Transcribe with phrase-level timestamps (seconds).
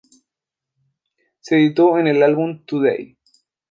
[1.41, 3.19] Se edito en el álbum Today!